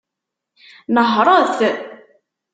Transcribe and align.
Nehṛet! 0.93 1.57